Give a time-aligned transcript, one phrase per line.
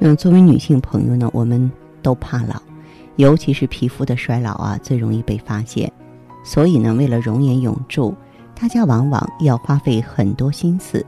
[0.00, 1.70] 嗯，作为女性朋友呢，我们
[2.02, 2.60] 都怕老，
[3.16, 5.90] 尤其是皮肤的衰老啊，最容易被发现。
[6.44, 8.14] 所以呢，为了容颜永驻，
[8.60, 11.04] 大家往往要花费很多心思。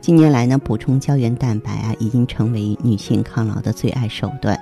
[0.00, 4.58] 近年来呢，补充胶原蛋白啊，已经成为女性抗老的最爱手段。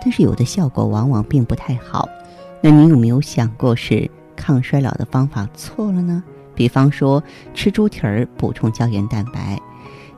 [0.00, 2.08] 但是有的效果往往并不太好。
[2.60, 6.22] 那你有没有想过是抗衰老的方法错了呢？
[6.54, 7.20] 比方说
[7.54, 9.60] 吃猪蹄儿补充胶原蛋白，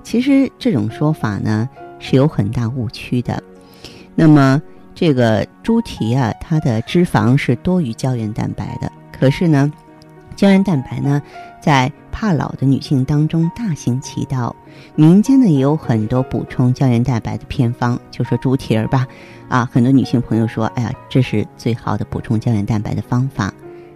[0.03, 1.67] 其实这种说法呢。
[1.99, 3.43] 是有很大误区的。
[4.15, 4.61] 那么，
[4.95, 8.91] 这个猪蹄啊，它的脂肪是多于胶原蛋白的。
[9.13, 9.73] 可是呢，
[10.35, 11.23] 胶原蛋白呢，
[11.61, 14.55] 在怕老的女性当中大行其道。
[14.95, 19.07] 民间呢也有很多补充胶原蛋白的偏方，就说猪蹄儿吧，
[19.49, 23.53] 啊，很多女性朋友说，哎呀，这是最好的补充胶原蛋白的方法。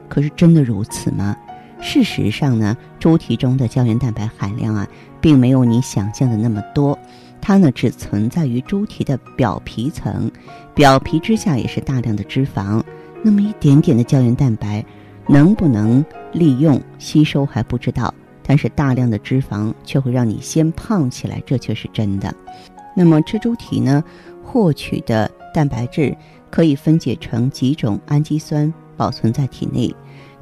[0.08, 1.36] 可是真的如此吗？
[1.80, 4.86] 事实上呢，猪蹄中的胶原蛋白含量啊，
[5.20, 6.96] 并没有你想象的那么多。
[7.42, 10.30] 它呢只存在于猪蹄的表皮层，
[10.74, 12.80] 表皮之下也是大量的脂肪。
[13.20, 14.84] 那么一点点的胶原蛋白，
[15.28, 22.32] 能不能利用吸收还不知道，但是大量的脂肪却会让你先胖起来，这却是真的。
[22.96, 24.02] 那么吃猪蹄呢，
[24.42, 26.16] 获取的蛋白质
[26.48, 29.92] 可以分解成几种氨基酸，保存在体内；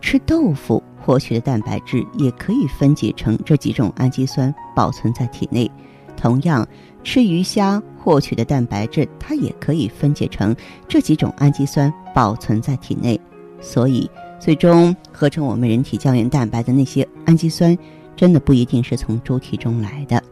[0.03, 5.71] 吃豆腐获取的蛋白质也可以分解成这几种氨基酸，保存在体内。
[6.17, 6.67] 同样。
[7.03, 10.55] 吃鱼虾获取的蛋白质，它也可以分解成
[10.89, 13.21] 这几种氨基酸，保存在体内。
[13.61, 17.77] 所以，最终合成我们人体胶原蛋白的那些氨基酸，
[18.17, 20.23] 真的不一定是从猪蹄中来的。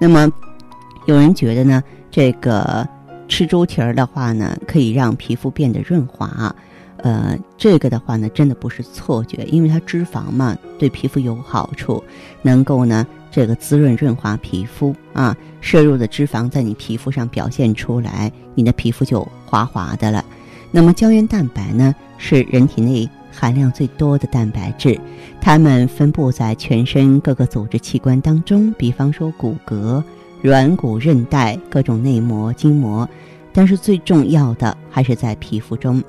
[0.00, 0.28] 那么，
[1.06, 2.86] 有人觉得呢，这个
[3.28, 6.54] 吃猪蹄儿的话呢，可以让皮肤变得润滑。
[6.98, 12.02] 呃，这个的话呢，真的不是错觉，因为它脂肪嘛，对皮肤有好处，
[12.42, 13.06] 能够呢。
[13.36, 20.24] 这个滋润润滑皮肤啊，摄入的脂肪在你皮肤上表现出来，你的皮肤就滑滑的了。
[20.70, 24.98] 那么胶原蛋白呢，是人体内含量最多的蛋白质，
[25.38, 30.02] 它们分布在全身各个组织器官当中，比方说骨骼、
[30.40, 33.06] 软骨、韧带、各种内膜、筋膜。
[33.52, 36.02] 但是最重要的还是在皮肤中，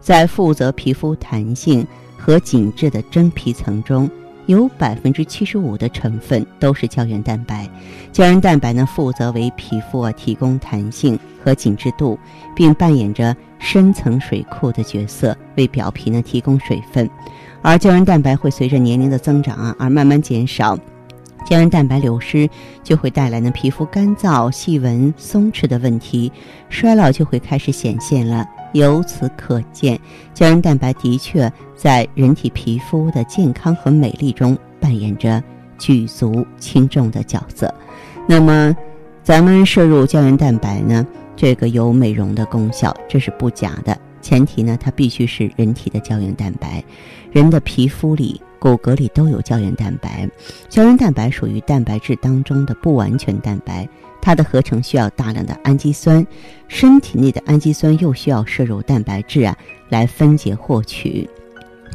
[0.00, 1.86] 在负责皮肤弹性
[2.18, 4.06] 和紧致的真皮层中。
[4.46, 7.68] 有百分之七十五的成分都是胶原蛋白，
[8.12, 12.18] 胶原蛋白呢负责为皮肤啊提供弹性和紧致度，
[12.54, 17.08] 并扮演着深层水库的角色，为表皮呢提供水分。
[17.62, 20.78] 而胶原蛋白会随着年龄的增长啊而慢慢减少，
[21.44, 22.48] 胶原蛋白流失
[22.82, 26.32] 就会带来呢皮肤干燥、细纹、松弛的问题，
[26.68, 28.46] 衰老就会开始显现了。
[28.72, 29.98] 由此可见，
[30.32, 35.42] 胶原蛋白的确在人体皮肤的健康和美丽中扮演着
[35.78, 37.72] 举足轻重的角色。
[38.26, 38.74] 那么，
[39.22, 41.06] 咱们摄入胶原蛋白呢？
[41.36, 43.96] 这个有美容的功效，这是不假的。
[44.22, 46.82] 前提呢，它必须是人体的胶原蛋白。
[47.34, 50.30] 人的皮肤里、骨骼里都有胶原蛋白。
[50.68, 53.88] 胶原蛋白属于蛋白质当中的不完全蛋白。
[54.22, 56.24] 它的合成需要大量的氨基酸，
[56.68, 59.56] 身体内的氨基酸又需要摄入蛋白质啊
[59.88, 61.28] 来分解获取。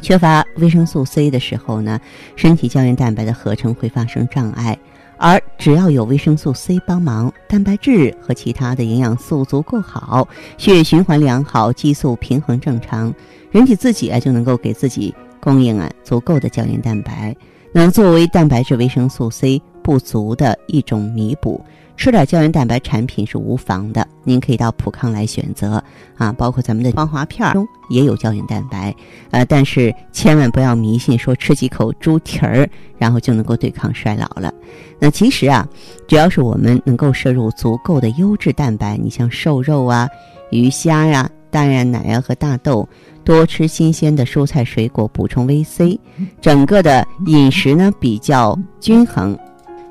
[0.02, 1.98] 缺乏维生素 C 的时候呢，
[2.36, 4.78] 身体胶原蛋白的合成会发生障碍。
[5.16, 13.12] 而只要有维生素 C 帮忙，蛋白质和其他的营养素足够好，血液循环良好，激素平衡正常，
[13.50, 17.34] 人体自己啊就能够给自己供应啊足够的胶原蛋白。
[17.72, 21.60] 那作为蛋白质维生素 C 不足的一种弥补。
[21.96, 25.84] 吃点胶原蛋白产品是无妨的，您可以到普康来选择
[26.16, 28.94] 啊，包括咱们的防滑片中也有胶原蛋白，
[29.30, 32.66] 呃，但是千万不要迷信说吃几口猪蹄儿
[32.96, 34.50] 然后就能够对抗衰老了。
[34.98, 35.68] 那其实啊，
[36.08, 40.08] 只要是我们能够摄入足够的优质蛋白，你像瘦肉啊、
[40.50, 42.88] 鱼虾呀、蛋呀、奶呀和大豆，
[43.24, 45.98] 多吃新鲜的蔬菜水果，补充维 C，
[46.40, 49.38] 整个的饮食呢比较均衡，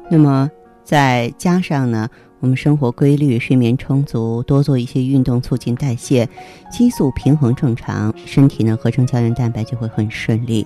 [0.09, 0.49] 那么。
[0.81, 2.09] 再加上呢，
[2.39, 6.27] 我们生活规律、睡眠充足，多做一些运动，促进代谢，
[6.71, 10.65] 激素平衡正常，身体呢合成胶原蛋白就会很顺利。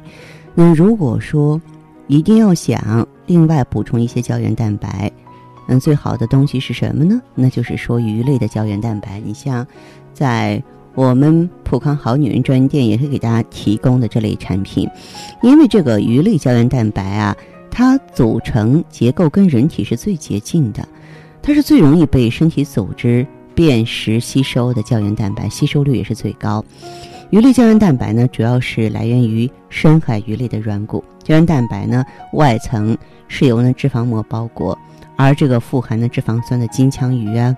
[0.56, 1.62] 那如果说
[2.08, 5.12] 一定要想另外补充一些胶原蛋白，
[5.68, 7.22] 嗯，最好的东西是什么呢？
[7.36, 9.20] 那就是说鱼类的胶原蛋白。
[9.20, 9.68] 你像，
[10.14, 10.64] 在
[10.96, 14.88] 我们普康好女人专营店也是给大家提供的这类产品，
[15.42, 17.36] 因为这个鱼类胶原蛋白啊，
[17.72, 20.88] 它组成结构跟人体是最接近的，
[21.42, 23.26] 它是最容易被身体组织
[23.56, 26.64] 辨识吸收的胶原蛋白，吸收率也是最高。
[27.32, 31.04] 鱼类胶原蛋白呢，主要是来源于深海鱼类的软骨。
[31.24, 32.96] 胶原蛋白呢，外层
[33.28, 34.78] 是由呢脂肪膜包裹，
[35.16, 37.56] 而这个富含的脂肪酸的金枪鱼啊、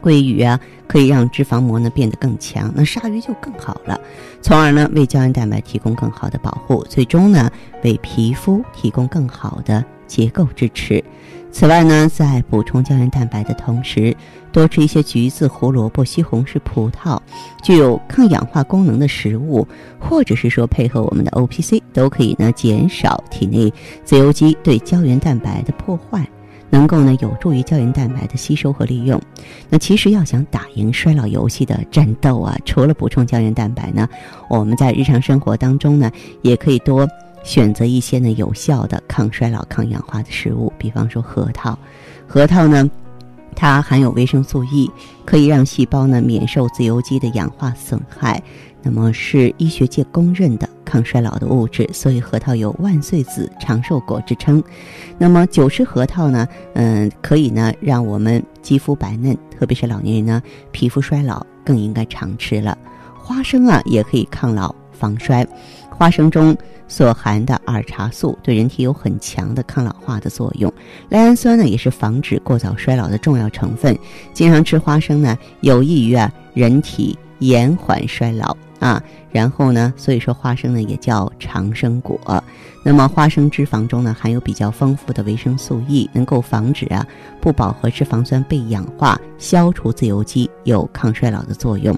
[0.00, 4.00] 鲑鱼啊，可以让脂肪膜呢变得更强，那鲨鱼就更好了，
[4.40, 7.50] 从而呢为胶原蛋白提供更好的保护，最终呢
[7.84, 11.02] 为皮肤提供更好的结构支持。
[11.52, 14.16] 此外呢，在补充胶原蛋白的同时，
[14.52, 17.18] 多吃一些橘子、胡萝卜、西红柿、葡萄，
[17.60, 19.66] 具有抗氧化功能的食物，
[19.98, 23.72] 或者是说配合我们的 O P C，都可以呢减少体内
[24.04, 26.24] 自由基对胶原蛋白的破坏，
[26.70, 29.20] 能够呢有助于胶原蛋白的吸收和利用。
[29.68, 34.08] 那其实要想打赢衰老游戏的战斗啊，除了补充胶原蛋白呢，
[34.48, 36.10] 我们在日常生活当中呢，
[36.42, 37.06] 也可以多。
[37.42, 41.78] 选择一些呢有效的抗衰老、抗氧化的食物，比方说核桃。
[42.26, 42.90] 核桃呢，
[43.56, 44.90] 它含有维生素 E，
[45.24, 48.42] 可以让细胞呢免受自由基的氧化损害。
[48.82, 54.62] 那么是医学界公认的抗衰老的物质，所以核桃有“万岁子”“长寿果”之称。
[55.18, 60.42] 那么久吃核桃呢，嗯，可以呢让我们肌肤白嫩，特别是老年人呢
[60.72, 62.76] 皮肤衰老更应该常吃了。
[63.18, 65.46] 花生啊也可以抗老防衰，
[65.90, 66.56] 花生中。
[66.88, 70.74] 所含的儿茶素对人体有很强的抗老化的作用，
[71.08, 73.96] 赖氨酸呢也是防止过早衰老的重要成分。
[74.34, 79.00] 经常吃花生呢，有益于啊人体延缓衰老啊。
[79.30, 82.18] 然后呢，所以说花生呢也叫长生果。
[82.82, 87.06] 那么花生脂肪中呢含有比较丰富的维生素 E，能够防止啊
[87.40, 91.96] 不饱和脂肪酸被氧化，消除自由基，有抗衰老的作用。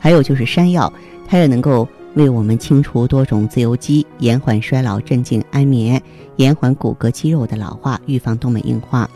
[0.00, 0.90] 还有就是山药，
[1.28, 1.86] 它也能够。
[2.14, 5.98] 为我们清除多种自由基，延缓衰老，镇静安眠，
[6.36, 9.08] 延缓骨骼肌肉的老化，预防动脉硬化。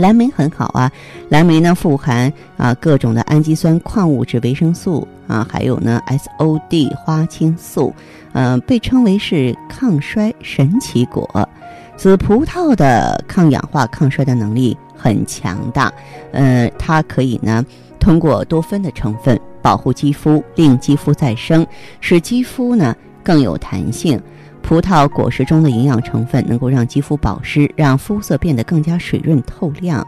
[0.00, 0.90] 蓝莓很好啊，
[1.28, 7.94] 蓝莓呢富含啊各种的氨基酸、矿物质、维生素啊，还有呢 SOD 花青素，
[8.32, 11.48] 嗯，被称为是抗衰神奇果。
[11.96, 15.92] 紫葡萄的抗氧化、抗衰的能力很强大，
[16.32, 17.62] 呃，它可以呢
[17.98, 19.38] 通过多酚的成分。
[19.62, 21.66] 保护肌肤，令肌肤再生，
[22.00, 24.18] 使肌肤呢更有弹性。
[24.62, 30.06] 葡萄果实中的营养成分能够让肌肤保湿，让肤色变得更加水润透亮。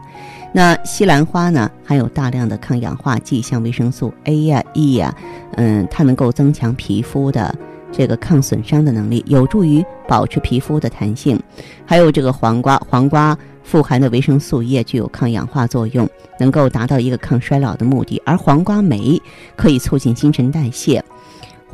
[0.53, 5.13] 那西兰花呢，含有大量的抗氧化剂，像维生素 A 呀、E 呀，
[5.57, 7.53] 嗯，它能够增强皮肤的
[7.91, 11.41] 这个抗损伤的能力，有助于保持皮肤的弹性。
[11.85, 13.37] 还有这个黄瓜，黄瓜。
[13.65, 16.05] 富含的维生素 E 具有抗氧化作用，
[16.37, 18.21] 能够达到一个抗衰老的目的。
[18.25, 19.19] 而黄瓜酶
[19.55, 21.01] 可以促进新陈代谢。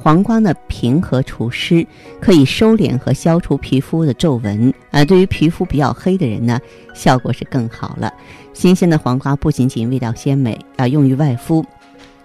[0.01, 1.85] 黄瓜呢，平和除湿，
[2.21, 4.73] 可以收敛和消除皮肤的皱纹。
[4.91, 6.57] 啊，对于皮肤比较黑的人呢，
[6.93, 8.11] 效果是更好了。
[8.53, 11.65] 新鲜的黄瓜不仅仅味道鲜美啊，用于外敷，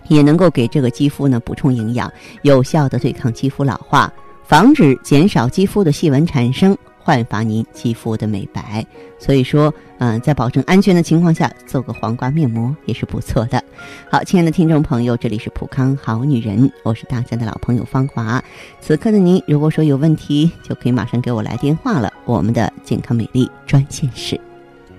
[0.06, 2.10] 也能够给这个肌肤呢补充营养，
[2.42, 4.12] 有效的对抗肌肤老化，
[4.44, 6.78] 防止减少肌肤的细纹产生。
[7.04, 8.84] 焕发您肌肤的美白，
[9.18, 13.62] 所以说，嗯，在保证安全的情况下，做个黄瓜面膜也是不错的。
[14.10, 18.42] 好，亲爱的听众朋友，这里是普康好女人，我是大家的老朋友芳华。
[18.80, 22.10] 此刻的您，如果说有问题，就可以马上给我来电话了。
[22.24, 24.40] 我们的健康美丽专线是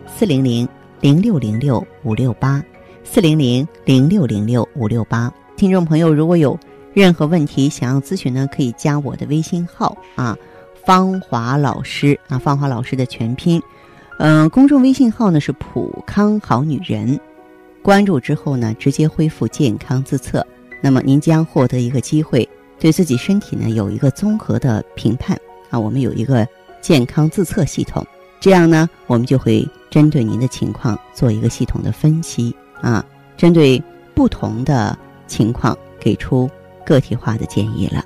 [0.06, 0.70] 四零零
[1.02, 2.64] 零六零六五六八
[3.04, 5.34] 四零零零六零六五六八。
[5.58, 6.56] 听众朋友，如果有
[6.94, 10.38] 任何问题想要咨询呢，可以加我的微信号啊。
[10.86, 13.62] 芳华老师啊，芳华老师的全拼，
[14.20, 17.20] 嗯，公众微信号呢是普康好女人，
[17.82, 20.46] 关注之后呢，直接恢复健康自测，
[20.82, 22.48] 那么您将获得一个机会，
[22.80, 25.36] 对自己身体呢有一个综合的评判。
[25.72, 26.48] 啊，我们有一个
[26.82, 28.06] 健康自测系统，
[28.40, 32.56] 这样呢，我们就会针对您的情况做一个系统的分析。
[32.80, 33.04] 啊，
[33.36, 33.82] 针对
[34.14, 36.48] 不同的情况给出
[36.86, 38.06] 个体化的建议了。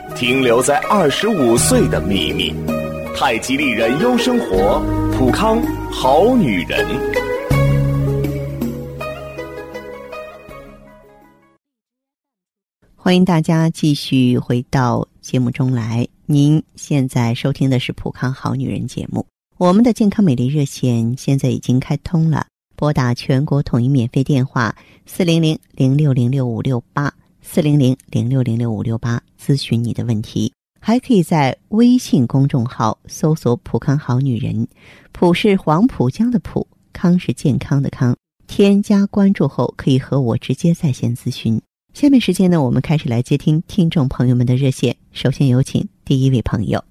[0.15, 2.53] 停留在二十五岁的秘密。
[3.15, 4.81] 太极丽人优生活，
[5.13, 6.85] 普康好女人。
[12.95, 16.07] 欢迎大家继续回到节目中来。
[16.25, 19.25] 您现在收听的是《普康好女人》节目，
[19.57, 24.73] 我们的健康美丽热线现在已经开通了，拨打全国统一免费电话
[25.05, 34.67] 四零零零六零六五六八四零零零六零六五六八咨询你的问题，还可以在微信公众号搜索“普康好女人”，
[35.11, 38.15] 普是黄浦江的浦，康是健康的康，
[38.47, 41.61] 添加关注后可以和我直接在线咨询。
[41.93, 44.95] 下面时间呢，我们开始来接听听众朋友们的热线。
[45.11, 46.81] 首先有请第一位朋友。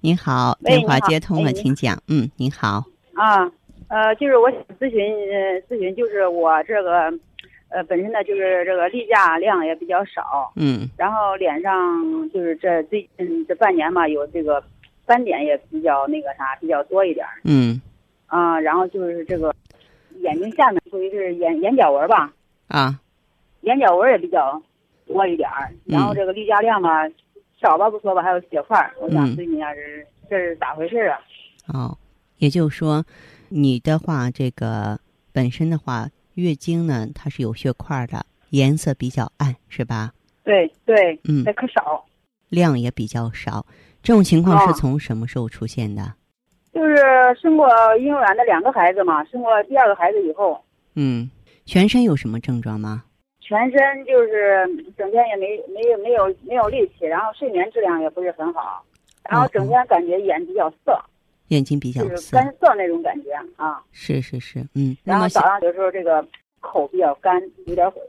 [0.00, 2.02] 您好，电话接通了，请讲。
[2.08, 2.84] 嗯，您好。
[3.14, 3.44] 啊，
[3.88, 5.00] 呃，就是我想咨询，
[5.30, 7.10] 呃，咨询就是我这个，
[7.70, 10.52] 呃，本身呢就是这个例假量也比较少。
[10.56, 10.88] 嗯。
[10.96, 14.62] 然后脸上就是这最近这半年嘛，有这个
[15.06, 17.26] 斑点也比较那个啥，比较多一点。
[17.44, 17.80] 嗯。
[18.26, 19.54] 啊，然后就是这个
[20.20, 22.32] 眼睛下面属于是眼眼角纹吧。
[22.68, 23.00] 啊，
[23.62, 24.62] 眼角纹也比较
[25.06, 27.08] 多一点儿，然后这个例假量嘛
[27.60, 31.18] 少吧不说吧，还有血块，我想咨询一下是这是咋回事啊？
[31.66, 31.98] 哦，
[32.38, 33.04] 也就是说，
[33.48, 35.00] 你的话这个
[35.32, 36.08] 本身的话，
[36.40, 40.12] 月经呢它是有血块的，颜色比较暗，是吧？
[40.42, 42.04] 对对，嗯，那可少，
[42.48, 43.64] 量也比较少。
[44.02, 46.14] 这种情况是从什么时候出现的？
[46.72, 46.96] 就是
[47.40, 47.68] 生过
[47.98, 50.60] 婴幼儿的两个孩子嘛，生过第二个孩子以后。
[50.94, 51.30] 嗯。
[51.66, 53.04] 全身有什么症状吗？
[53.40, 54.66] 全身就是
[54.96, 58.82] 整天也没没有没有没有力气，然后睡眠质量也不是很好，
[59.28, 61.00] 然后整天感觉眼比较涩，
[61.50, 63.80] 眼睛比较涩，干涩那种感觉啊。
[63.92, 64.96] 是是是，嗯。
[65.04, 66.26] 然后早上有时候这个
[66.58, 68.00] 口比较干，有点苦。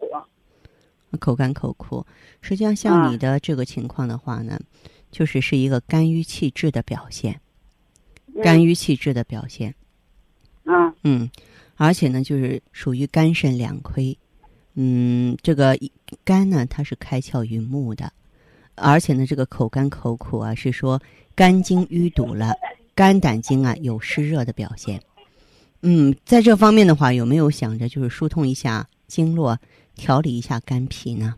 [1.19, 2.05] 口干口苦，
[2.41, 4.57] 实际上像你的这个情况的话呢，
[5.11, 7.37] 就是是一个肝郁气滞的表现，
[8.41, 9.75] 肝郁气滞的表现。
[10.63, 11.29] 嗯嗯。
[11.75, 14.15] 而且呢，就是属于肝肾两亏，
[14.75, 15.75] 嗯，这个
[16.23, 18.13] 肝呢，它是开窍于目的，
[18.75, 21.01] 而且呢，这个口干口苦啊，是说
[21.33, 22.53] 肝经淤堵了，
[22.95, 25.01] 肝胆经啊有湿热的表现。
[25.81, 29.57] 嗯，在这方面的话，有没有想着就是疏通一下经络，
[29.95, 31.35] 调理一下肝脾呢？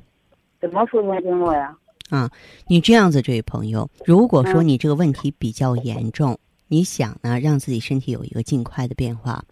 [0.59, 1.75] 怎么疏通经络呀？
[2.09, 2.29] 啊，
[2.67, 6.37] 你这样子，这位朋友，如果说你这个问题比较严重。
[6.69, 9.43] 你想呢，让自己身体有一个尽快的变化，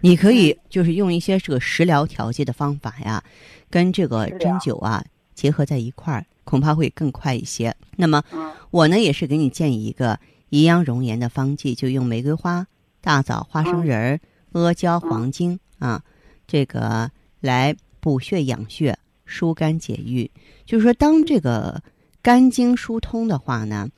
[0.00, 3.22] 你可以就是用一些这个食疗调节的方法呀，
[3.68, 5.04] 跟这个针灸啊
[5.34, 7.74] 结合在一块儿，恐怕会更快一些。
[7.94, 8.22] 那么，
[8.70, 10.18] 我呢也是给你建议一个
[10.52, 12.66] 颐养容颜的方剂，就用玫瑰花、
[13.00, 14.20] 大枣、花生仁、
[14.52, 16.02] 阿胶、黄精啊，
[16.46, 20.30] 这个来补血养血、疏肝解郁。
[20.66, 21.82] 就是说，当这个
[22.20, 23.88] 肝经疏通的话呢。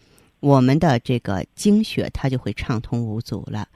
[0.41, 3.67] 我们的这个经血它就会畅通无阻了，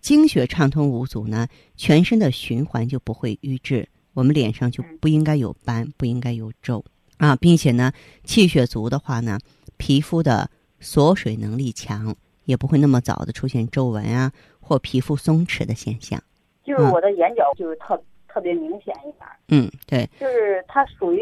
[0.00, 6.84] 经血畅通无阻呢，全身的循环就不会瘀滞，我们脸上就不应该有斑，不应该有皱
[7.18, 7.92] 啊，并且呢，
[8.24, 9.38] 气血足的话呢，
[9.76, 10.50] 皮肤的
[10.80, 12.12] 锁水能力强，
[12.46, 16.20] 也不会那么早的出现皱纹啊或皮肤松弛的现象。
[16.64, 19.28] 就是我的眼角就是特特别明显一点。
[19.48, 20.08] 嗯，对。
[20.18, 21.20] 就是它属于，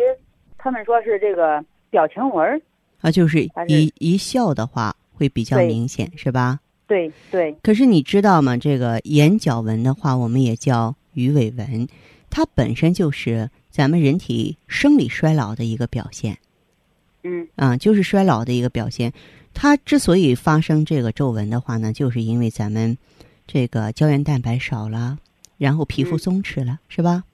[0.56, 2.62] 他们说是这个表情纹。
[3.00, 6.60] 啊，就是一一笑的话会比较明显，是吧？
[6.86, 7.54] 对对。
[7.62, 8.56] 可是你知道吗？
[8.56, 11.86] 这个眼角纹的话，我们也叫鱼尾纹，
[12.30, 16.38] 它本身就是咱们人体生理衰老的一个表现。
[17.24, 17.48] 嗯。
[17.56, 19.12] 啊，就是衰老的一个表现。
[19.52, 22.96] 它之所以发生这个皱纹的话呢，就是因为咱们
[23.46, 25.18] 这个胶原蛋白少了，
[25.58, 27.24] 然后皮肤松弛了，是吧？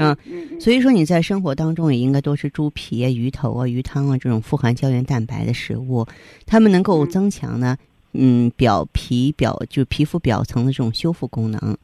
[0.00, 0.16] 嗯，
[0.60, 6.06] 所以说你在生活当中也应该多吃猪皮啊、鱼头啊、鱼汤啊这种富含胶原蛋白的食物，
[6.46, 7.76] 它们能够增强呢，
[8.12, 11.76] 嗯，表皮表就皮肤表层的这种修复功能。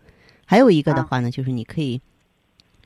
[0.44, 2.00] 还有一个的话呢，就是你可以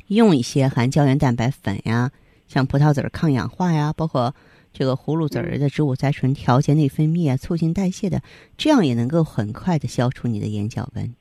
[0.07, 2.11] 用一些含胶原蛋白粉呀，
[2.49, 4.35] 像葡萄籽儿抗氧化呀，包括
[4.79, 8.23] 这个葫芦籽儿的植物甾醇调节内分泌啊，促进代谢的，
[8.57, 11.13] 这样也能够很快的消除你的眼角纹。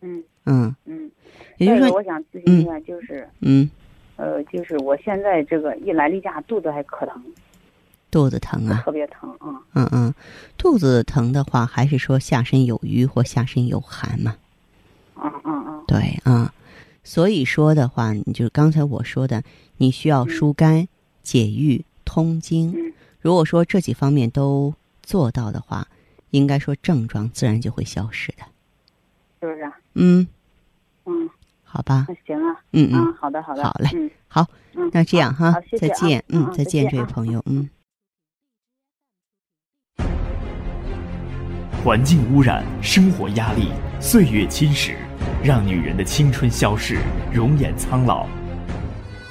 [0.00, 1.10] 嗯嗯嗯。
[1.58, 3.68] 也就是说，我想咨询一下，就是嗯，
[4.14, 7.20] 呃，就是我现在这个一来例假，肚子还可疼，
[8.12, 9.60] 肚子疼啊，特别疼啊。
[9.74, 10.14] 嗯嗯，
[10.56, 14.36] 肚子疼的话，还是说下身有瘀或下身有寒嘛？
[15.16, 15.84] 嗯嗯嗯。
[15.88, 16.54] 对啊，
[17.02, 19.42] 所以说的话，你就刚才我说的，
[19.78, 20.86] 你需要疏肝
[21.24, 22.92] 解郁、通经。
[23.20, 25.88] 如果说这几方面都做到的话，
[26.28, 28.44] 应该说症状自然就会消失的，
[29.40, 29.72] 是不是啊？
[29.94, 30.26] 嗯。
[31.06, 31.30] 嗯。
[31.62, 34.10] 好吧，那行啊，嗯嗯，好的好的，好嘞，嗯。
[34.28, 37.70] 好，嗯，那这样哈，再见，嗯，再见，这位朋友，嗯。
[41.82, 43.68] 环境污染、生活压力、
[44.02, 44.94] 岁月侵蚀，
[45.42, 46.98] 让女人的青春消逝，
[47.32, 48.28] 容颜苍老。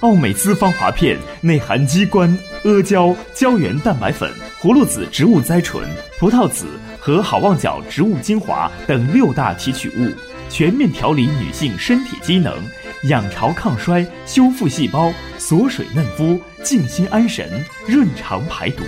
[0.02, 6.66] 奥美姿芳华片内含鸡冠、阿胶、胶原蛋白粉、葫芦籽植物甾醇、葡萄籽
[7.00, 10.12] 和好望角植物精华等六大提取物，
[10.50, 12.52] 全面调理女性身体机能，
[13.10, 18.84] 养巢抗衰，修复细胞，锁水嫩肤，静心安神，润肠排毒。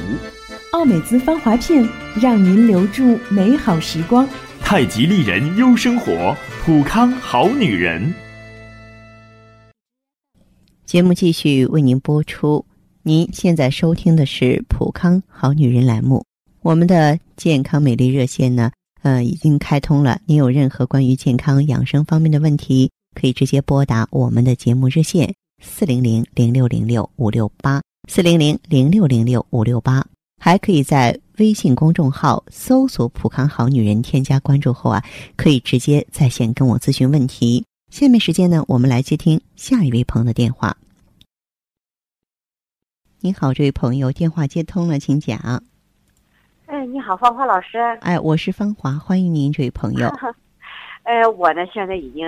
[0.71, 1.87] 奥美姿芳华片，
[2.19, 4.27] 让您留住美好时光。
[4.63, 8.11] 太极丽人优生活，普康好女人。
[10.85, 12.63] 节目继续为您播出。
[13.01, 16.23] 您现在收听的是普康好女人栏目。
[16.61, 18.71] 我们的健康美丽热线呢，
[19.01, 20.19] 呃，已经开通了。
[20.25, 30.05] 您有任何关于健康养生方面的问题，可以直接拨打我们的节目热线四零零零六零六五六八四零零零六零六五六八。
[30.39, 35.01] 还可以在微信公众号搜索“普康好女人”，添加关注后啊，
[35.37, 37.63] 可以直接在线跟我咨询问题。
[37.93, 40.75] 下面时间呢，我们来接听下一位朋友的电话。
[43.19, 45.61] 您好，这位朋友，电话接通了，请讲。
[46.65, 47.77] 哎，你好，芳华老师。
[48.01, 50.09] 哎，我是芳华，欢迎您，这位朋友。
[51.03, 52.27] 哎，我呢现在已经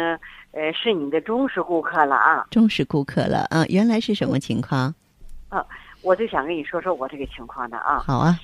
[0.52, 2.46] 呃是你的忠实顾客了啊。
[2.52, 4.94] 忠实顾客了啊，原来是什么情况？
[5.50, 5.66] 啊。
[6.04, 7.98] 我就想跟你说说我这个情况的啊。
[8.06, 8.40] 好啊。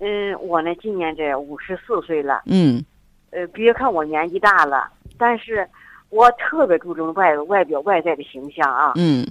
[0.00, 2.42] 嗯，我呢今年这五十四岁了。
[2.44, 2.84] 嗯。
[3.30, 5.66] 呃，别看我年纪大了，但是
[6.10, 8.92] 我特别注重外外表外在的形象啊。
[8.96, 9.26] 嗯。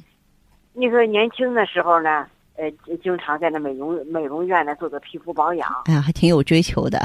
[0.74, 2.72] 你说年轻的时候呢，呃，
[3.04, 5.70] 经常在那美容美容院呢做做皮肤保养。
[5.86, 7.00] 哎呀，还挺有追求的。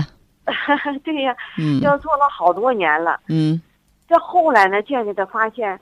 [1.05, 1.35] 对呀。
[1.59, 1.81] 嗯。
[1.81, 3.21] 要做了好多年了。
[3.29, 3.61] 嗯。
[4.09, 5.79] 这后来呢，渐渐的发现。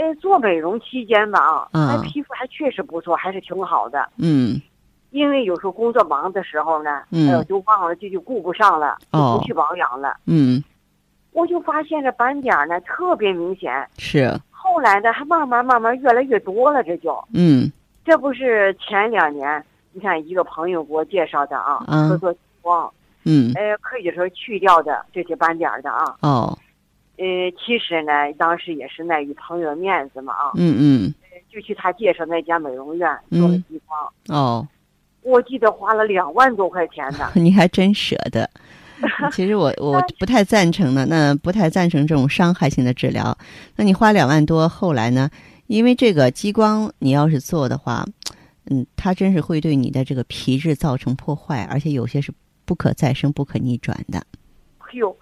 [0.00, 4.08] 哎，做美容期间吧，啊，那皮肤还确实不错，还是挺好的。
[4.16, 4.62] 嗯，
[5.10, 10.16] 因为有时候工作忙的时候呢，嗯，就忘了，就就顾不上了，就不去保养了。
[10.26, 10.62] 嗯，
[11.38, 13.86] 我就发现这斑点呢特别明显。
[13.96, 14.28] 是。
[14.50, 17.16] 后来呢，还慢慢慢慢越来越多了，这就。
[17.32, 17.70] 嗯。
[18.04, 22.92] 这不是前两年，你看一个朋友给我介绍的啊，嗯、说做激光。
[23.24, 23.52] 嗯。
[23.54, 26.16] 哎，可以说去掉的这些斑点的啊。
[26.22, 26.58] 哦。
[27.18, 31.14] 呃，其实呢，当时也是碍于朋友面子嘛啊，嗯嗯，
[31.52, 34.12] 就去他介绍那家美容院做了激光。
[34.28, 34.66] 哦，
[35.22, 37.30] 我记得花了两万多块钱呢。
[37.34, 38.48] 你还真舍得。
[39.32, 43.36] 其实我我不太赞成的，那不太赞成这种伤害性的治疗。
[43.76, 45.30] 那你花两万多，后来呢？
[45.66, 48.04] 因为这个激光，你要是做的话，
[48.70, 52.32] 嗯，它真是会对你的这个皮质造成破坏，而且有些是
[52.64, 54.18] 不可再生、不可逆转的。
[54.78, 55.16] 哎呦，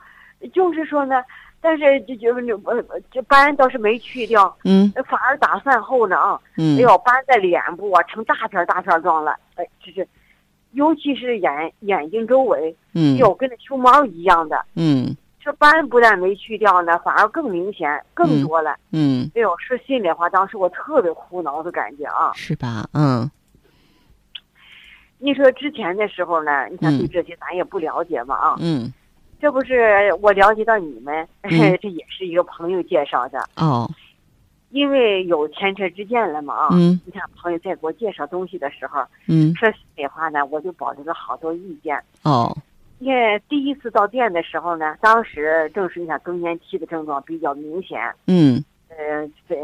[0.52, 1.16] 就是说呢。
[1.58, 2.32] 但是就就
[2.64, 10.06] 呃这斑倒是没去掉，嗯，反而打散后呢啊，嗯，哎呦斑在脸部啊成大片大片状了，哎，就是，
[10.76, 22.88] 尤其是眼眼睛周围，嗯，有跟那熊猫一样的，嗯，这斑不但没去掉呢，反而更明显更多了，嗯，哎呦说心里话，当时我特别苦恼的感觉啊，是吧？
[22.92, 23.30] 嗯，
[25.18, 28.92] 你说之前的时候呢，你看对这些咱也不了解嘛啊，嗯。
[29.38, 33.38] 这不是我了解到你们， 这也是一个朋友介绍的。
[33.56, 33.86] 哦。
[34.76, 36.68] 因为有前车之鉴了嘛啊。
[36.72, 37.00] 嗯。
[37.06, 41.98] 你看朋友在给我介绍东西的时候，嗯，说心里话呢，我就保留了好多意见。
[42.22, 42.54] 哦。
[42.98, 47.98] 因为第一次到店的时候呢，当时正是你看更年期的症状比较明显。
[48.26, 48.62] 嗯。
[48.88, 49.56] 呃，再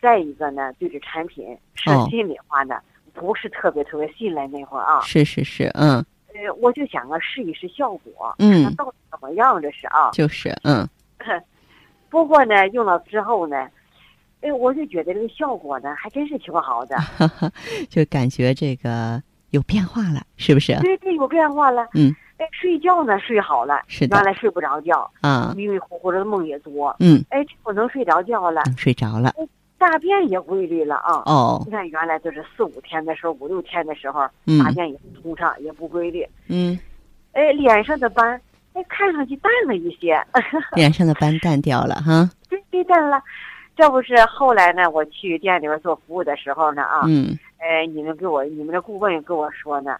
[0.00, 2.76] 再一个呢，对这产品说心里话呢，
[3.14, 5.00] 不是特别特别信赖那会儿啊。
[5.00, 6.04] 是是是，嗯。
[6.34, 9.60] 呃，我就想啊，试一试效果，嗯，到底怎么样？
[9.62, 10.86] 这是啊，就是，嗯。
[12.10, 13.68] 不过呢，用了之后呢，
[14.42, 16.96] 哎，我就觉得这个效果呢，还真是挺好的，
[17.88, 20.78] 就感觉这个有变化了，是不是？
[20.80, 21.86] 对对，有变化了。
[21.94, 22.14] 嗯。
[22.38, 24.16] 哎，睡觉呢睡好了，是的。
[24.16, 26.94] 原来睡不着觉啊，迷迷糊糊的梦也多。
[26.98, 27.24] 嗯。
[27.30, 29.32] 哎，这会能睡着觉了，睡着了。
[29.78, 31.22] 大便也规律了啊！
[31.26, 34.20] 哦，你看原来就是四五天的时候，五六天的时候，
[34.62, 36.24] 大便也不通畅，也不规律。
[36.48, 36.78] 嗯，
[37.32, 38.40] 哎，脸上的斑，
[38.74, 40.24] 哎，看上去淡了一些。
[40.76, 42.30] 脸上的斑淡掉了哈。
[42.48, 43.20] 对对，淡了。
[43.74, 44.88] 这不是后来呢？
[44.90, 49.96] 我去店里边做服务的时候呢啊，嗯，哎，你们给我，你们的顾问跟我说呢，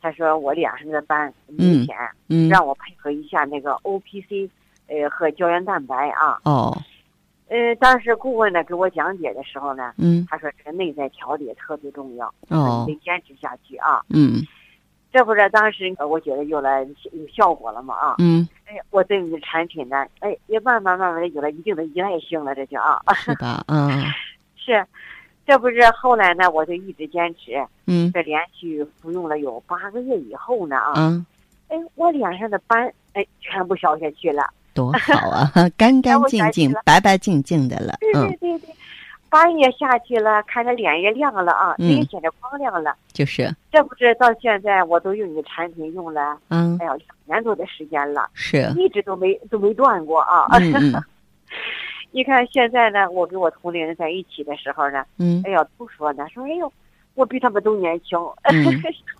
[0.00, 1.96] 他说我脸上的斑明显，
[2.28, 4.48] 嗯，让我配合一下那个 O P C，
[4.86, 6.38] 呃，和胶原蛋白啊。
[6.44, 6.76] 哦。
[7.48, 14.02] 呃，当时顾问呢给我讲解的时候呢，嗯，他说这个内在调理特别重要，哦，得坚持下去啊。
[14.10, 14.42] 嗯，
[15.12, 18.14] 这不是当时我觉得有了有效果了嘛啊。
[18.18, 23.00] 嗯，哎，我对你的产品呢，哎，也慢慢慢慢的有了一定的依赖性了，这就啊。
[23.16, 23.64] 是吧？
[23.68, 23.90] 嗯。
[24.56, 24.84] 是，
[25.46, 27.64] 这不是后来呢，我就一直坚持。
[27.86, 28.10] 嗯。
[28.12, 30.92] 这连续服用了有八个月以后呢啊。
[30.96, 31.24] 嗯。
[31.68, 37.96] 哎，我脸上的斑哎全部消下去了，多好啊， 干干净净、白白净净的了。
[38.00, 38.75] 对对对对，
[39.28, 42.94] 斑也下去了，看着脸也亮了啊，明显的光亮了。
[43.12, 46.94] 就是，这不是到现在我都用你的产品用了，嗯，哎呀，
[47.26, 50.46] 两年多的时间了，是，一直都没都没断过啊。
[50.58, 51.02] 嗯嗯。
[52.12, 56.72] 你看现在呢，我跟我同龄人在一起的时候呢，嗯，哎呀，都说呢，说哎呦，
[57.16, 58.16] 我比他们都年轻。
[58.44, 58.64] 嗯，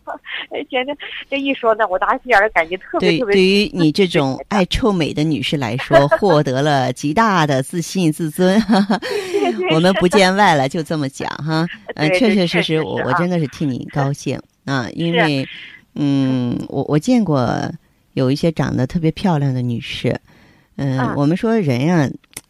[0.70, 0.96] 现在
[1.28, 3.34] 这一说呢，我打心眼儿感觉特别特别。
[3.34, 8.62] 对，对于你这种爱臭美的女士来说， 获得了极大的自信自尊。
[9.72, 11.66] 我们不见外了，就这么讲哈。
[11.96, 15.44] 嗯，确确实实，我我真的是替你高兴啊，因为，
[15.94, 17.58] 嗯，我我见过
[18.12, 20.20] 有一些长得特别漂亮的女士，
[20.76, 22.08] 嗯，我们说人呀。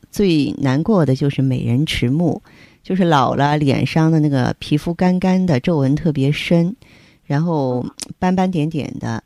[0.08, 2.40] 最难过的就是美人迟暮，
[2.86, 6.72] 就是老了脸上的那个皮肤干干的，皱纹特别深，
[7.24, 7.84] 然后
[8.20, 9.24] 斑斑点点的。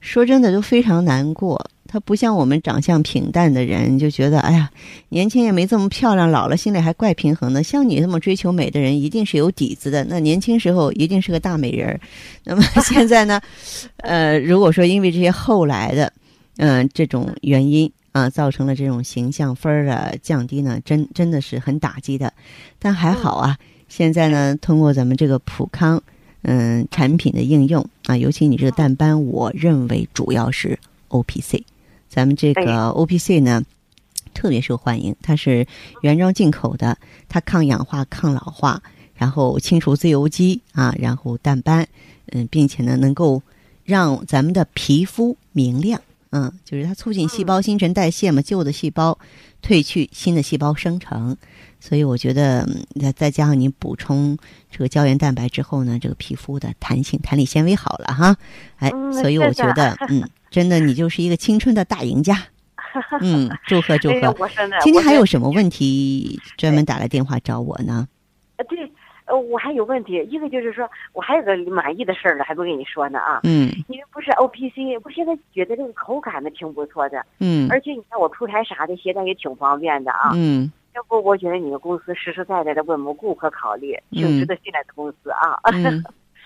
[0.00, 1.70] 说真的，都非常难过。
[1.86, 4.70] 他不像我们长相平淡的人，就觉得哎呀，
[5.10, 7.62] 年轻也没这么漂亮，老了心里还怪平衡的。
[7.62, 10.02] 像你这么追求美的人，一定是有底子的。
[10.04, 12.00] 那年轻时候一定是个大美人儿。
[12.44, 13.38] 那么 现在呢？
[13.98, 16.10] 呃，如果说因为这些后来的，
[16.56, 17.92] 嗯，这种原因。
[18.16, 22.32] 啊，造成了这种形象分儿的降低呢，真真的是很打击的。
[22.78, 23.58] 但还好啊，
[23.90, 26.02] 现在呢，通过咱们这个普康
[26.40, 31.62] 嗯产品的应用啊，尤其你这个淡斑，我认为主要是 O P C。
[32.08, 33.62] 咱们这个 O P C 呢，
[34.32, 35.66] 特别受欢迎，它是
[36.00, 36.96] 原装进口的，
[37.28, 38.82] 它抗氧化、抗老化，
[39.14, 41.86] 然后清除自由基啊，然后淡斑，
[42.32, 43.42] 嗯，并且呢，能够
[43.84, 46.00] 让咱们的皮肤明亮。
[46.36, 49.18] 嗯，就是它促进细胞新陈代谢嘛，旧的细胞
[49.62, 51.34] 褪去，新的细胞生成。
[51.80, 52.68] 所以我觉得，
[53.00, 54.36] 再再加上你补充
[54.70, 58.36] 这个胶原蛋白之后呢，这个皮肤的弹性、弹力纤维好了哈。
[58.76, 62.36] 哎，所以我觉得， 嗯，真的你就是一个青春的大赢家。
[63.20, 64.34] 嗯，祝贺祝贺！
[64.82, 68.06] 今天还有什么问题专门打来电话找我呢？
[68.68, 68.90] 对。
[69.26, 73.40] 呃，我还有问题，一个就是说，我还有个满意的事儿呢，还不跟你说呢啊。
[73.42, 73.68] 嗯。
[73.88, 77.24] 因为不是 O P C，我现在觉得这个口感呢挺不错的。
[77.40, 77.68] 嗯。
[77.70, 80.30] 而且你看我出差啥的，携带也挺方便的啊。
[80.34, 80.70] 嗯。
[80.94, 85.58] 要不，我觉得你们公司实实在在的为我们顾客考虑，挺值得信赖的公司啊。
[85.72, 86.04] 嗯。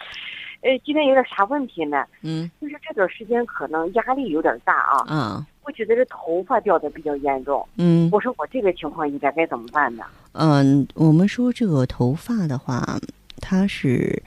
[0.63, 2.05] 呃，今天有点啥问题呢？
[2.23, 2.51] 嗯。
[2.61, 5.05] 就是这段时间可能压力有点大啊。
[5.09, 5.47] 嗯。
[5.71, 7.65] 我觉得这头发掉的比较严重。
[7.77, 8.09] 嗯。
[8.11, 10.03] 我说我这个情况应该该怎么办呢？
[10.33, 12.99] 嗯，我们说这个头发的话。
[13.43, 14.23] 它是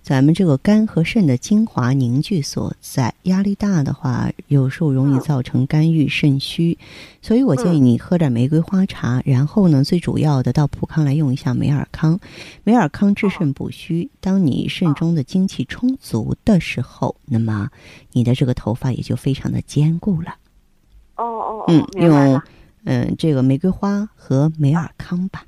[0.00, 6.78] 咱们这个肝和肾的精华凝聚所在，压力大的话，有时候容易造成肝郁肾虚，
[7.20, 12.18] 所以我建议你喝点玫瑰花茶，然后呢，最主要的到普康来用一下美尔康，
[12.64, 14.08] 美尔康治肾补虚。
[14.20, 17.68] 当你肾中的精气充足的时候，那么
[18.12, 20.34] 你的这个头发也就非常的坚固了。
[21.16, 22.42] 哦哦，嗯，用
[22.84, 25.42] 嗯这个玫瑰花和美尔康吧。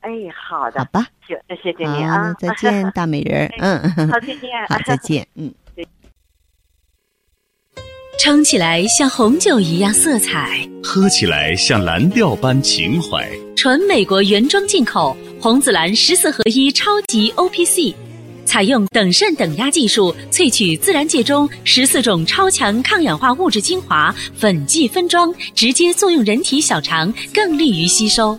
[0.00, 5.52] 哎，好的，好吧，行，那谢谢你啊，再见，大美人， 嗯，好，再见， 好，再见，嗯。
[8.18, 13.28] 撑起来像红酒一样色彩，喝起来像蓝调般情怀。
[13.54, 17.94] 纯美国原装进口红紫蓝十四合一超级 O P C，
[18.46, 28.38] 采用等渗等压技术萃取自然界中十四种超强抗氧化物质精华，粉剂分装，直接作用人体小肠，更利于吸收。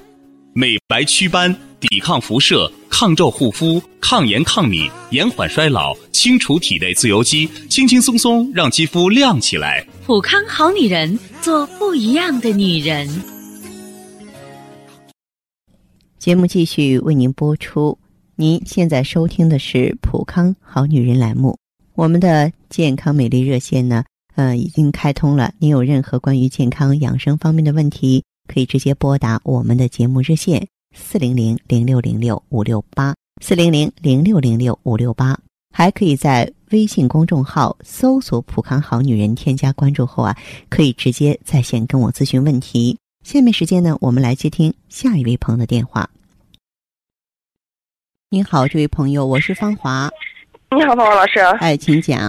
[0.53, 9.85] 美白祛斑，抵抗辐射，抗皱护肤，抗炎抗敏，延缓衰老，清除体内自由基，轻轻松松让肌肤亮起来。
[10.07, 13.07] 普康好女人，做不一样的女人。
[16.17, 17.97] 节目继续为您播出。
[18.39, 21.57] 您现在收听的是普康好女人栏目。
[21.95, 24.03] 我们的健康美丽热线呢，
[24.35, 25.51] 呃，已经开通了。
[25.57, 28.23] 您有任何关于健康养生方面的问题？
[28.47, 35.35] 可以直接拨打我们的节目热线四零零零六零六五六八四零零零六零六五六八，
[35.75, 40.37] 还可以在微信公众号搜索“普康好女人”，添加关注后啊，
[40.69, 42.95] 可以直接在线跟我咨询问题。
[43.25, 46.07] 下面时间呢，我们来接听下一位朋友的电话。
[48.29, 50.09] 您好，这位朋友，我是芳华。
[50.75, 51.39] 你好，芳华老师。
[51.61, 52.19] 哎，请讲。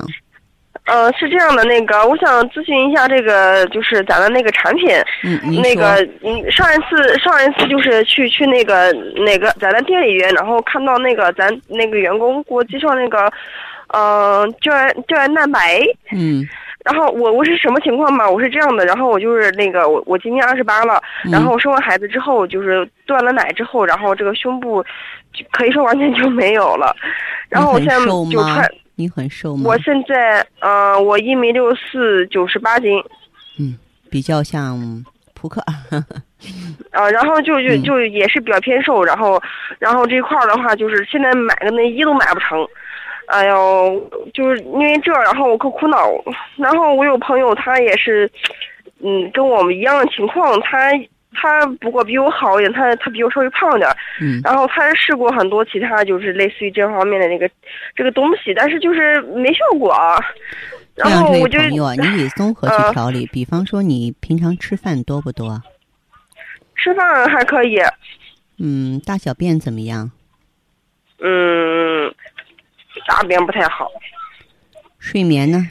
[0.85, 4.91] 呃，是这样的，那个，我想咨询一下这个，就是咱的那个产品。
[5.25, 8.93] 嗯，那个，嗯，上一次，上一次就是去去那个
[9.25, 13.29] 哪个咱的店里边，然后看到那个咱那个员工给我介绍那个，
[13.89, 15.83] 嗯，胶原胶原蛋白。
[16.13, 16.47] 嗯。
[16.85, 18.31] 然后我我是什么情况嘛？
[18.31, 24.83] 我是这样的，然后我就是那个我我今年二十八了，然后生完孩子之后就是断了奶之后，然后这个胸部，
[25.53, 26.95] 可以说完全就没有了。
[27.49, 28.69] 然后我现在就穿。
[28.97, 29.63] 你很瘦吗？
[29.67, 33.01] 我现在，嗯，我一米六四，九十八斤。
[33.57, 33.79] 嗯，
[34.11, 34.77] 比较像
[35.35, 35.61] 扑克。
[36.91, 39.41] 啊， 然后就就就也是比较偏瘦，然后，
[39.79, 42.67] 然后这块儿的话，就是现在买个内衣都买不成。
[43.29, 46.11] 哎呦，就是因为这，然后我可苦恼。
[46.57, 48.29] 然后我有朋友，他也是，
[49.01, 50.91] 嗯，跟我们一样的情况，他。
[51.33, 57.49] 他不过比我好一点，他他比我稍微胖点儿，嗯，然后他试过很多其他就是类似于这方面的那个
[57.95, 59.95] 这个东西，但是就是没效果。
[60.95, 65.63] 然后我就朋友啊，你得综合去调理，比方说你平常吃饭多不多？
[66.75, 67.79] 吃饭还可以。
[68.59, 70.11] 嗯，大小便怎么样？
[71.21, 72.13] 嗯，
[73.07, 73.89] 大便不太好。
[74.99, 75.69] 睡眠呢？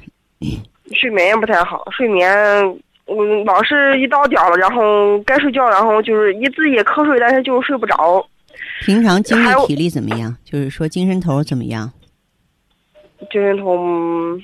[0.93, 2.31] 睡眠也不太好，睡眠。
[3.07, 8.25] 嗯，老是一到点了，然后该睡觉，然后就是一直也瞌睡，但是就是睡不着。
[8.81, 10.35] 平常精力体力怎么样？
[10.43, 11.91] 就是说精神头怎么样？
[13.31, 14.37] 精神头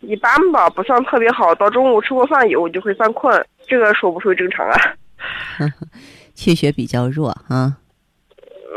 [0.00, 1.54] 一般吧，不算特别好。
[1.54, 4.76] 到中午吃过饭以后就会犯困，这个说不说正常啊？
[6.34, 7.76] 气血比较弱啊。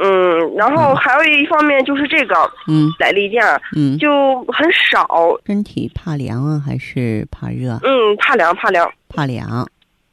[0.04, 2.36] 嗯，然后还有一方面就是这个，
[2.68, 5.08] 嗯，来例假，嗯，就很少。
[5.46, 7.80] 身体怕凉啊，还是怕热？
[7.84, 9.68] 嗯，怕凉，怕凉，怕凉。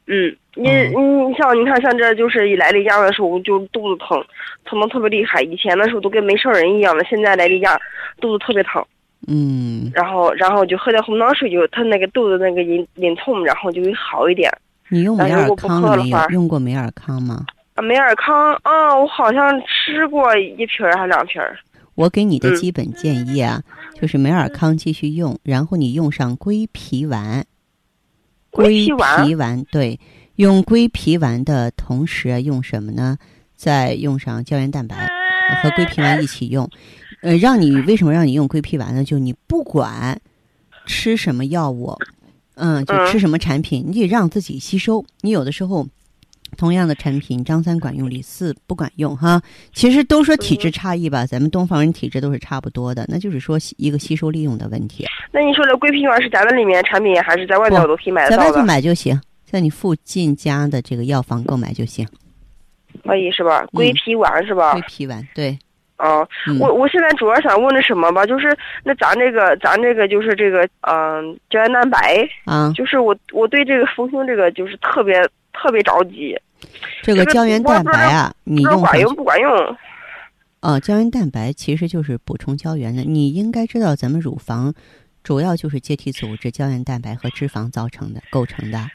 [0.07, 4.21] 嗯，你你像你看，像这就是一来例假的时候就肚子疼，
[4.65, 5.41] 疼的特别厉害。
[5.43, 7.79] 以前的时候都跟没事人一样的，现在来例假
[8.19, 8.83] 肚子特别疼。
[9.27, 9.89] 嗯。
[9.93, 14.51] 然后，然后就喝点红糖水，就他那个肚子那个隐隐痛，然后就会好一点。
[14.89, 16.29] 你用美尔康没有？
[16.31, 17.45] 用过美尔康吗？
[17.73, 21.57] 啊，美尔康啊，我好像吃过一瓶儿还两瓶儿。
[21.95, 23.61] 我给你的基本建议啊，
[23.99, 27.45] 就是美尔康继续用，然后你用上龟皮丸。
[28.49, 29.99] 龟皮丸对，
[30.35, 33.17] 用龟皮丸的同时用什么呢？
[33.55, 35.07] 再用上胶原蛋白
[35.61, 36.69] 和龟皮丸一起用。
[37.21, 39.03] 呃，让你为什么让你用龟皮丸呢？
[39.03, 40.19] 就你不管
[40.85, 41.97] 吃什么药物，
[42.55, 45.05] 嗯，就吃什么产品，你得让自己吸收。
[45.21, 45.87] 你有的时候。
[46.57, 49.41] 同样的产品，张三管用，李四不管用哈。
[49.73, 55.05] 其实都说体质差异吧，咱们东方人体质都是差不多的，那就是说一个吸收利用的问题。
[55.31, 58.43] 那你说这龟皮丸是咱们里面产品，还是在外头都可以买得到的？
[58.43, 62.07] 在外头买就行，在你附近家的这个药房购买就行。
[63.03, 63.65] 可以是吧？
[63.71, 64.73] 龟皮丸是吧？
[64.73, 65.57] 龟皮丸对。
[65.97, 66.27] 哦，
[66.59, 75.27] 我我现在主要想问的什么吧，就是那咱这个咱这个就是这个嗯胶原蛋白啊，就是我我对这个丰胸这个就是特别。
[75.53, 76.35] 特别着急，
[77.03, 79.77] 这个胶原蛋白啊，你用管用不管用？
[80.61, 83.03] 哦，胶原蛋白其实就是补充胶原的。
[83.03, 84.73] 你应该知道，咱们乳房
[85.23, 88.87] 主要就是结缔组织、胶原蛋白和脂肪造成的、构成的。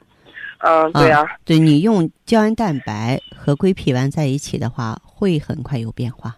[0.58, 6.36] 嗯，对啊，对你用胶原蛋白和归脾丸在一起的话，会很快有变化。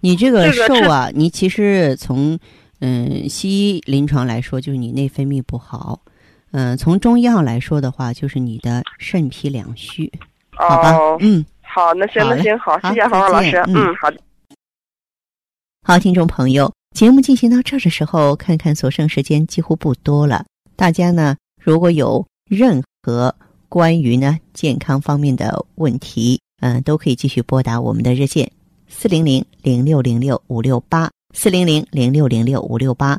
[0.00, 2.38] 你这个瘦啊，你其实从
[2.80, 6.02] 嗯西医临床来说，就是你内分泌不好。
[6.50, 10.10] 嗯，从中药来说的话，就是你的肾脾两虚，
[10.50, 10.96] 好吧？
[11.20, 13.56] 嗯，好，那行，那行，好，谢谢黄老师。
[13.68, 14.18] 嗯，好的。
[15.86, 20.44] 好，听众朋友，节目进行到这儿的时候，看看所剩时间几乎不多了。
[20.74, 23.34] 大家呢，如果有任何
[23.68, 28.50] 关于呢健康方面的问题，嗯，都可以继续拨打我们的热线
[28.88, 33.18] 四零零零六零六五六八四零零零六零六五六八。